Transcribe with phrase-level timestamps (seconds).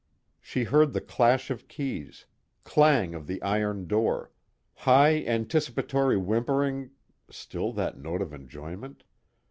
[0.39, 2.25] She heard the clash of keys,
[2.63, 4.31] clang of the iron door,
[4.73, 6.89] high anticipatory whimpering
[7.29, 9.03] (still that note of enjoyment?)